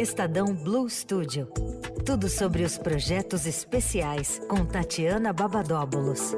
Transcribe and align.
Estadão 0.00 0.54
Blue 0.54 0.88
Studio. 0.88 1.46
Tudo 2.06 2.26
sobre 2.26 2.62
os 2.62 2.78
projetos 2.78 3.44
especiais 3.44 4.40
com 4.48 4.64
Tatiana 4.64 5.30
Babadóbulos. 5.30 6.32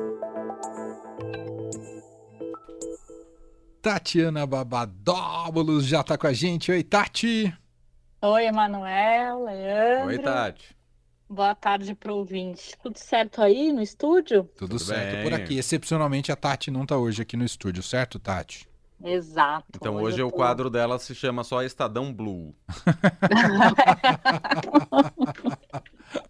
Tatiana 3.80 4.44
Babadóbulos 4.48 5.86
já 5.86 6.00
está 6.00 6.18
com 6.18 6.26
a 6.26 6.32
gente. 6.32 6.72
Oi, 6.72 6.82
Tati. 6.82 7.56
Oi, 8.20 8.46
Emanuel, 8.46 9.44
Leandro. 9.44 10.06
Oi, 10.08 10.18
Tati. 10.18 10.76
Boa 11.30 11.54
tarde 11.54 11.94
para 11.94 12.12
o 12.12 12.16
ouvinte. 12.16 12.76
Tudo 12.82 12.98
certo 12.98 13.40
aí 13.40 13.72
no 13.72 13.80
estúdio? 13.80 14.42
Tudo, 14.56 14.70
Tudo 14.70 14.78
certo 14.80 15.12
bem. 15.12 15.22
por 15.22 15.34
aqui. 15.34 15.56
Excepcionalmente, 15.56 16.32
a 16.32 16.36
Tati 16.36 16.68
não 16.68 16.82
está 16.82 16.98
hoje 16.98 17.22
aqui 17.22 17.36
no 17.36 17.44
estúdio, 17.44 17.80
certo, 17.80 18.18
Tati? 18.18 18.71
Exato. 19.04 19.66
Então 19.74 19.96
hoje 19.96 20.20
eu 20.20 20.28
o 20.28 20.30
tô- 20.30 20.36
quadro 20.36 20.70
dela 20.70 20.98
se 20.98 21.14
chama 21.14 21.44
só 21.44 21.62
Estadão 21.62 22.12
Blue. 22.12 22.54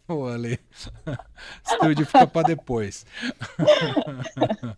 Ô, 0.09 0.27
Ale. 0.27 0.59
Estúdio 1.65 2.07
fica 2.07 2.27
para 2.27 2.47
depois. 2.49 3.05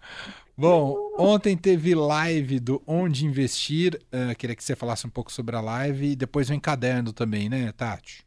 Bom, 0.56 0.96
ontem 1.18 1.56
teve 1.56 1.94
live 1.94 2.60
do 2.60 2.82
Onde 2.86 3.26
Investir. 3.26 4.00
Eh, 4.12 4.34
queria 4.34 4.54
que 4.54 4.62
você 4.62 4.76
falasse 4.76 5.06
um 5.06 5.10
pouco 5.10 5.32
sobre 5.32 5.56
a 5.56 5.60
live 5.60 6.12
e 6.12 6.16
depois 6.16 6.48
vem 6.48 6.60
caderno 6.60 7.12
também, 7.12 7.48
né, 7.48 7.72
Tati? 7.72 8.24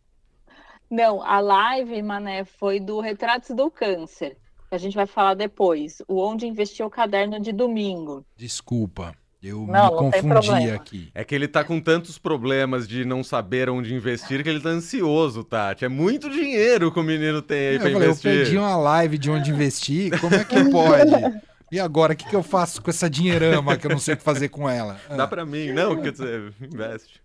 Não, 0.90 1.22
a 1.22 1.40
live, 1.40 2.02
Mané, 2.02 2.44
foi 2.46 2.80
do 2.80 3.00
Retratos 3.00 3.56
do 3.56 3.70
Câncer. 3.72 4.38
que 4.70 4.76
A 4.76 4.78
gente 4.78 4.96
vai 4.96 5.06
falar 5.08 5.34
depois. 5.36 6.02
O 6.08 6.22
Onde 6.22 6.48
Investir 6.48 6.86
o 6.86 6.90
Caderno 6.90 7.40
de 7.40 7.52
domingo. 7.52 8.26
Desculpa, 8.36 9.16
eu 9.42 9.62
me 9.66 9.72
Não, 9.72 10.10
tem 10.10 10.22
confundi 10.22 10.70
aqui. 10.72 11.10
É 11.14 11.24
que 11.24 11.34
ele 11.36 11.48
tá 11.48 11.64
com 11.64 11.80
tantos 11.80 12.18
problemas 12.18 12.88
de 12.88 13.06
não 13.06 13.24
saber 13.24 13.70
onde 13.70 13.94
investir 13.94 14.44
que 14.44 14.50
ele 14.50 14.60
tá 14.60 14.70
ansioso, 14.70 15.44
Tati. 15.44 15.86
É 15.86 15.88
muito 15.90 16.30
dinheiro 16.30 16.92
que 16.92 17.00
o 17.00 17.04
menino 17.04 17.42
tem 17.42 17.58
aí 17.70 17.76
Eu 17.76 17.80
pra 17.82 17.92
falei, 17.92 18.08
eu 18.08 18.12
investir. 18.12 18.32
perdi 18.32 18.58
uma 18.58 18.76
live 18.76 19.18
de 19.18 19.30
onde 19.30 19.52
investir, 19.52 20.20
como 20.20 20.36
é 20.36 20.44
que 20.44 20.70
pode? 20.70 21.42
E 21.72 21.80
agora, 21.80 22.14
o 22.14 22.16
que, 22.16 22.28
que 22.30 22.36
eu 22.36 22.42
faço 22.44 22.82
com 22.82 22.90
essa 22.90 23.10
dinheirama 23.10 23.76
que 23.78 23.86
eu 23.86 23.92
não 23.92 24.00
sei 24.00 24.14
o 24.14 24.18
que 24.18 24.24
fazer 24.24 24.48
com 24.50 24.70
ela? 24.70 25.00
Ah, 25.10 25.16
Dá 25.18 25.28
pra 25.28 25.46
mim, 25.46 25.72
não, 25.74 26.02
quer 26.02 26.14
dizer, 26.14 26.54
investe. 26.62 27.22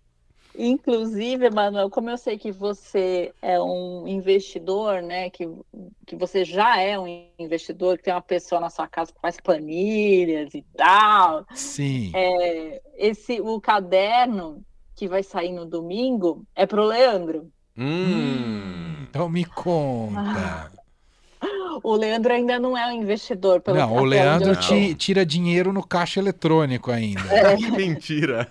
Inclusive, 0.55 1.45
Emanuel, 1.45 1.89
como 1.89 2.09
eu 2.09 2.17
sei 2.17 2.37
que 2.37 2.51
você 2.51 3.33
é 3.41 3.59
um 3.59 4.07
investidor, 4.07 5.01
né? 5.01 5.29
Que, 5.29 5.49
que 6.05 6.15
você 6.15 6.45
já 6.45 6.79
é 6.79 6.97
um 6.97 7.07
investidor, 7.39 7.97
que 7.97 8.03
tem 8.03 8.13
uma 8.13 8.21
pessoa 8.21 8.61
na 8.61 8.69
sua 8.69 8.87
casa 8.87 9.11
que 9.11 9.19
faz 9.19 9.39
planilhas 9.39 10.53
e 10.53 10.63
tal. 10.77 11.45
Sim. 11.53 12.11
É, 12.13 12.81
esse, 12.95 13.41
o 13.41 13.59
caderno 13.59 14.63
que 14.95 15.07
vai 15.07 15.23
sair 15.23 15.51
no 15.51 15.65
domingo 15.65 16.45
é 16.55 16.65
pro 16.65 16.85
Leandro. 16.85 17.51
Hum. 17.75 19.05
Então 19.09 19.27
me 19.27 19.45
conta. 19.45 20.71
O 21.83 21.95
Leandro 21.95 22.31
ainda 22.31 22.59
não 22.59 22.77
é 22.77 22.87
um 22.87 22.91
investidor. 22.91 23.59
Pelo 23.59 23.75
Não, 23.77 23.91
até 23.91 24.01
o 24.01 24.05
Leandro 24.05 24.55
tira 24.95 25.25
dinheiro 25.25 25.73
no 25.73 25.85
caixa 25.85 26.19
eletrônico 26.19 26.91
ainda. 26.91 27.21
Que 27.57 27.71
mentira. 27.75 28.47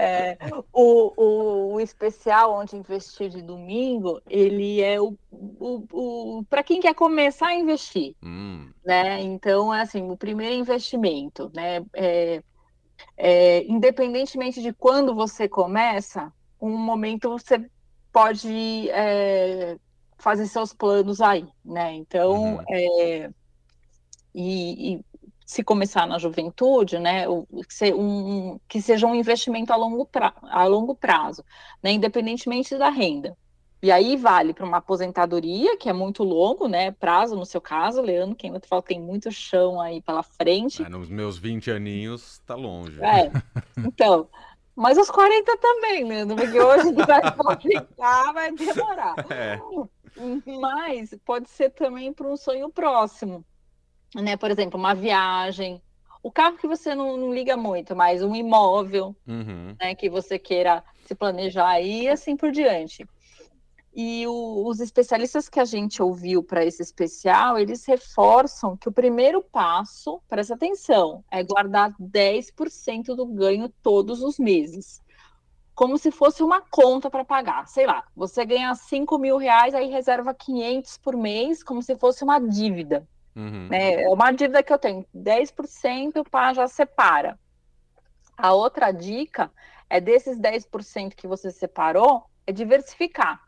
É, 0.00 0.38
o, 0.72 1.12
o, 1.14 1.74
o 1.74 1.80
especial 1.80 2.54
onde 2.54 2.74
investir 2.74 3.28
de 3.28 3.42
domingo, 3.42 4.20
ele 4.28 4.80
é 4.80 4.98
o, 4.98 5.14
o, 5.30 5.84
o 5.92 6.44
para 6.48 6.62
quem 6.62 6.80
quer 6.80 6.94
começar 6.94 7.48
a 7.48 7.54
investir, 7.54 8.14
Hum. 8.22 8.70
né? 8.82 9.20
Então, 9.20 9.74
é 9.74 9.82
assim, 9.82 10.10
o 10.10 10.16
primeiro 10.16 10.54
investimento, 10.54 11.50
né? 11.54 11.84
É, 11.94 12.42
é, 13.16 13.64
independentemente 13.64 14.62
de 14.62 14.72
quando 14.72 15.14
você 15.14 15.46
começa, 15.46 16.32
um 16.60 16.76
momento 16.78 17.28
você 17.28 17.62
pode 18.10 18.88
é, 18.90 19.76
fazer 20.18 20.46
seus 20.46 20.72
planos 20.72 21.20
aí, 21.20 21.46
né? 21.62 21.92
Então, 21.92 22.56
Uhum. 22.56 22.62
é, 22.70 23.30
e, 24.34 24.94
e 24.94 25.04
se 25.50 25.64
começar 25.64 26.06
na 26.06 26.16
juventude, 26.16 26.96
né, 27.00 27.28
um- 27.28 27.44
que 28.68 28.80
seja 28.80 29.04
um 29.04 29.16
investimento 29.16 29.72
a 29.72 29.76
longo, 29.76 30.06
pra, 30.06 30.32
a 30.44 30.64
longo 30.64 30.94
prazo, 30.94 31.44
né, 31.82 31.90
independentemente 31.90 32.78
da 32.78 32.88
renda. 32.88 33.36
E 33.82 33.90
aí 33.90 34.16
vale 34.16 34.54
para 34.54 34.64
uma 34.64 34.76
aposentadoria, 34.76 35.76
que 35.76 35.88
é 35.88 35.92
muito 35.92 36.22
longo, 36.22 36.68
né, 36.68 36.92
prazo 36.92 37.34
no 37.34 37.44
seu 37.44 37.60
caso, 37.60 38.00
Leandro, 38.00 38.36
que 38.36 38.46
ainda 38.46 38.60
fala 38.64 38.80
tem 38.80 39.00
muito 39.00 39.28
chão 39.32 39.80
aí 39.80 40.00
pela 40.00 40.22
frente. 40.22 40.84
Ah, 40.84 40.88
nos 40.88 41.08
meus 41.08 41.36
20 41.36 41.68
aninhos, 41.68 42.38
tá 42.46 42.54
longe. 42.54 43.02
É, 43.02 43.32
então, 43.78 44.28
mas 44.76 44.96
os 44.98 45.10
40 45.10 45.56
também, 45.56 46.04
Leandro, 46.04 46.36
porque 46.36 46.60
hoje 46.60 46.92
vai 46.92 47.22
aposentar 47.26 48.32
vai 48.32 48.52
demorar. 48.52 49.16
É. 49.28 49.58
Mas 50.60 51.12
pode 51.24 51.50
ser 51.50 51.70
também 51.70 52.12
para 52.12 52.28
um 52.28 52.36
sonho 52.36 52.70
próximo, 52.70 53.44
né? 54.14 54.36
Por 54.36 54.50
exemplo, 54.50 54.78
uma 54.78 54.94
viagem, 54.94 55.80
o 56.22 56.30
carro 56.30 56.56
que 56.58 56.66
você 56.66 56.94
não, 56.94 57.16
não 57.16 57.32
liga 57.34 57.56
muito, 57.56 57.94
mas 57.96 58.22
um 58.22 58.34
imóvel, 58.34 59.14
Uhum. 59.26 59.74
né? 59.80 59.94
Que 59.94 60.08
você 60.10 60.38
queira 60.38 60.82
se 61.06 61.14
planejar 61.14 61.68
aí 61.68 62.02
e 62.02 62.08
assim 62.08 62.36
por 62.36 62.50
diante. 62.50 63.06
E 63.92 64.24
o- 64.26 64.68
os 64.68 64.78
especialistas 64.78 65.48
que 65.48 65.58
a 65.58 65.64
gente 65.64 66.00
ouviu 66.00 66.44
para 66.44 66.64
esse 66.64 66.80
especial, 66.80 67.58
eles 67.58 67.84
reforçam 67.84 68.76
que 68.76 68.88
o 68.88 68.92
primeiro 68.92 69.42
passo, 69.42 70.20
presta 70.28 70.54
atenção, 70.54 71.24
é 71.30 71.42
guardar 71.42 71.92
10% 71.98 73.16
do 73.16 73.26
ganho 73.26 73.68
todos 73.82 74.22
os 74.22 74.38
meses. 74.38 75.00
Como 75.74 75.98
se 75.98 76.10
fosse 76.12 76.42
uma 76.42 76.60
conta 76.60 77.10
para 77.10 77.24
pagar. 77.24 77.66
Sei 77.66 77.84
lá, 77.86 78.04
você 78.14 78.44
ganha 78.44 78.74
5 78.74 79.18
mil 79.18 79.36
reais, 79.38 79.74
aí 79.74 79.88
reserva 79.90 80.32
500 80.34 80.96
por 80.98 81.16
mês, 81.16 81.62
como 81.64 81.82
se 81.82 81.96
fosse 81.96 82.22
uma 82.22 82.38
dívida. 82.38 83.08
Uhum. 83.34 83.68
Né? 83.68 84.02
É 84.02 84.08
uma 84.08 84.32
dívida 84.32 84.62
que 84.62 84.72
eu 84.72 84.78
tenho, 84.78 85.04
10% 85.14 86.28
pá, 86.28 86.52
já 86.52 86.66
separa. 86.66 87.38
A 88.36 88.52
outra 88.52 88.90
dica 88.90 89.50
é 89.88 90.00
desses 90.00 90.38
10% 90.38 91.14
que 91.14 91.26
você 91.26 91.50
separou, 91.50 92.24
é 92.46 92.52
diversificar. 92.52 93.42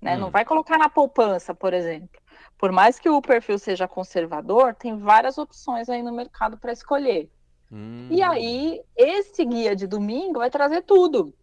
Né? 0.00 0.16
Hum. 0.16 0.20
Não 0.20 0.30
vai 0.30 0.44
colocar 0.44 0.78
na 0.78 0.88
poupança, 0.88 1.54
por 1.54 1.72
exemplo. 1.72 2.20
Por 2.58 2.72
mais 2.72 2.98
que 2.98 3.08
o 3.08 3.20
perfil 3.20 3.58
seja 3.58 3.86
conservador, 3.86 4.74
tem 4.74 4.96
várias 4.96 5.36
opções 5.38 5.88
aí 5.88 6.02
no 6.02 6.12
mercado 6.12 6.56
para 6.56 6.72
escolher. 6.72 7.30
Hum. 7.70 8.08
E 8.10 8.22
aí, 8.22 8.80
esse 8.96 9.44
guia 9.44 9.76
de 9.76 9.86
domingo 9.86 10.38
vai 10.38 10.50
trazer 10.50 10.82
tudo. 10.82 11.34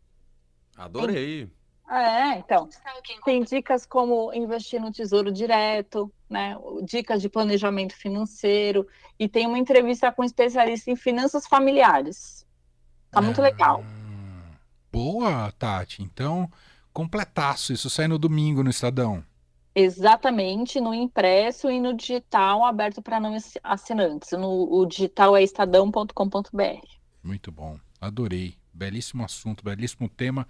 Adorei. 0.76 1.50
É, 1.90 2.40
então, 2.40 2.68
tem 3.26 3.44
dicas 3.44 3.86
como 3.86 4.34
investir 4.34 4.80
no 4.82 4.92
tesouro 4.92 5.32
direto, 5.32 6.12
né? 6.30 6.56
Dicas 6.84 7.22
de 7.22 7.30
planejamento 7.30 7.94
financeiro 7.96 8.88
e 9.20 9.28
tem 9.28 9.46
uma 9.46 9.60
entrevista 9.60 10.12
com 10.12 10.22
um 10.22 10.26
especialista 10.26 10.90
em 10.90 10.96
finanças 10.96 11.46
familiares. 11.46 12.46
Tá 13.12 13.22
muito 13.22 13.42
legal. 13.42 13.84
Ah, 13.86 14.56
Boa, 14.92 15.52
Tati. 15.60 16.02
Então, 16.02 16.50
completaço. 16.92 17.74
Isso 17.74 17.90
sai 17.90 18.08
no 18.08 18.18
domingo 18.18 18.64
no 18.64 18.70
Estadão. 18.70 19.24
Exatamente, 19.76 20.80
no 20.80 20.94
impresso 20.94 21.70
e 21.70 21.80
no 21.80 21.94
digital 21.94 22.64
aberto 22.64 23.02
para 23.02 23.20
não 23.20 23.36
assi- 23.36 23.60
assinantes. 23.64 24.32
No, 24.32 24.72
o 24.72 24.86
digital 24.86 25.36
é 25.36 25.44
estadão.com.br. 25.44 26.88
Muito 27.24 27.52
bom. 27.52 27.78
Adorei. 28.00 28.56
Belíssimo 28.74 29.24
assunto, 29.24 29.64
belíssimo 29.64 30.10
tema. 30.10 30.48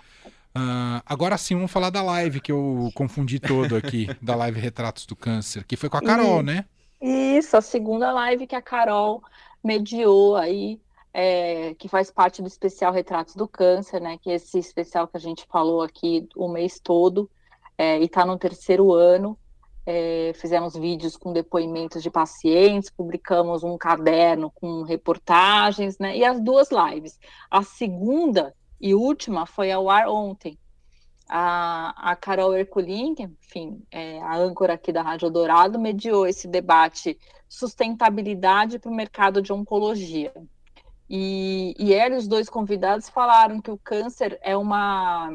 Ah, 0.56 1.02
agora 1.06 1.38
sim, 1.38 1.56
vamos 1.56 1.72
falar 1.72 1.90
da 1.90 2.04
live 2.04 2.40
que 2.40 2.52
eu 2.52 2.92
confundi 2.94 3.40
todo 3.40 3.76
aqui, 3.76 4.08
da 4.22 4.36
live 4.36 4.60
Retratos 4.60 5.06
do 5.06 5.16
Câncer, 5.16 5.66
que 5.66 5.76
foi 5.76 5.90
com 5.90 5.98
a 5.98 6.02
Carol, 6.02 6.42
Ih. 6.42 6.44
né? 6.44 6.66
Isso, 7.02 7.58
a 7.58 7.62
segunda 7.62 8.12
live 8.12 8.46
que 8.46 8.56
a 8.56 8.62
Carol 8.62 9.24
mediou 9.64 10.36
aí, 10.36 10.80
é, 11.14 11.74
que 11.76 11.88
faz 11.88 12.12
parte 12.12 12.42
do 12.42 12.48
especial 12.48 12.94
Retratos 12.94 13.36
do 13.36 13.48
Câncer, 13.48 14.00
né? 14.00 14.18
Que 14.22 14.30
é 14.30 14.36
esse 14.36 14.60
especial 14.60 15.08
que 15.08 15.18
a 15.18 15.20
gente 15.20 15.46
falou 15.48 15.82
aqui 15.82 16.28
o 16.36 16.48
mês 16.48 16.80
todo, 16.80 17.30
é, 17.78 18.00
e 18.00 18.06
está 18.06 18.26
no 18.26 18.38
terceiro 18.38 18.94
ano. 18.94 19.38
É, 19.86 20.32
fizemos 20.36 20.76
vídeos 20.76 21.18
com 21.18 21.34
depoimentos 21.34 22.02
de 22.02 22.10
pacientes, 22.10 22.90
publicamos 22.90 23.64
um 23.64 23.78
caderno 23.78 24.50
com 24.52 24.84
reportagens, 24.84 25.98
né? 25.98 26.16
E 26.16 26.24
as 26.24 26.40
duas 26.40 26.70
lives. 26.72 27.20
A 27.52 27.64
segunda 27.64 28.54
e 28.84 28.94
última 28.94 29.46
foi 29.46 29.72
ao 29.72 29.90
ar 29.90 30.10
ontem. 30.10 30.60
A, 31.30 32.12
a 32.12 32.16
Carol 32.18 32.54
Herculin, 32.54 33.16
enfim, 33.18 33.82
é 33.90 34.22
a 34.22 34.36
âncora 34.36 34.74
aqui 34.74 34.92
da 34.92 35.02
Rádio 35.02 35.30
Dourado, 35.30 35.80
mediou 35.80 36.28
esse 36.28 36.50
debate 36.50 37.18
sustentabilidade 37.48 38.80
para 38.80 38.92
o 38.92 38.94
mercado 38.94 39.42
de 39.42 39.54
oncologia. 39.54 40.34
E, 41.10 41.74
e 41.80 41.94
ela 41.94 42.16
e 42.16 42.18
os 42.18 42.28
dois 42.28 42.50
convidados 42.50 43.08
falaram 43.08 43.62
que 43.62 43.72
o 43.72 43.78
câncer 43.78 44.38
é 44.42 44.58
uma 44.58 45.30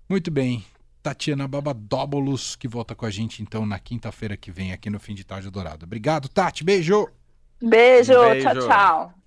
Muito 0.09 0.31
bem. 0.31 0.65
Tatiana 1.03 1.47
Babadóbulos, 1.47 2.55
que 2.55 2.67
volta 2.67 2.95
com 2.95 3.05
a 3.05 3.11
gente 3.11 3.43
então 3.43 3.65
na 3.65 3.77
quinta-feira 3.77 4.37
que 4.37 4.51
vem 4.51 4.71
aqui 4.71 4.89
no 4.89 4.99
Fim 4.99 5.13
de 5.13 5.23
Tarde 5.23 5.49
Dourado. 5.49 5.85
Obrigado, 5.85 6.29
Tati. 6.29 6.63
Beijo! 6.63 7.07
Beijo, 7.61 8.13
Beijo. 8.19 8.49
tchau, 8.49 8.67
tchau. 8.67 9.22